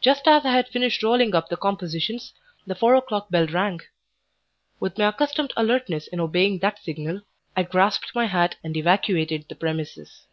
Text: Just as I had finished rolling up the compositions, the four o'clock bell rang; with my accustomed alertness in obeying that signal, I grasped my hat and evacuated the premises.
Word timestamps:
Just 0.00 0.28
as 0.28 0.46
I 0.46 0.52
had 0.52 0.68
finished 0.68 1.02
rolling 1.02 1.34
up 1.34 1.48
the 1.48 1.56
compositions, 1.56 2.32
the 2.64 2.76
four 2.76 2.94
o'clock 2.94 3.28
bell 3.28 3.46
rang; 3.48 3.80
with 4.78 4.96
my 4.96 5.06
accustomed 5.08 5.52
alertness 5.56 6.06
in 6.06 6.20
obeying 6.20 6.60
that 6.60 6.78
signal, 6.78 7.22
I 7.56 7.64
grasped 7.64 8.14
my 8.14 8.26
hat 8.26 8.54
and 8.62 8.76
evacuated 8.76 9.48
the 9.48 9.56
premises. 9.56 10.28